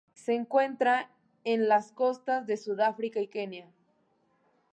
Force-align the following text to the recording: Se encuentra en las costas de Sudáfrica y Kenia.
Se 0.15 0.33
encuentra 0.33 1.11
en 1.43 1.67
las 1.67 1.91
costas 1.91 2.47
de 2.47 2.57
Sudáfrica 2.57 3.19
y 3.19 3.27
Kenia. 3.27 3.67